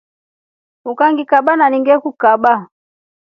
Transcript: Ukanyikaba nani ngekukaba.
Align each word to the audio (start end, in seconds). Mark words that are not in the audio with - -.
Ukanyikaba 0.91 1.51
nani 1.55 1.77
ngekukaba. 1.81 2.53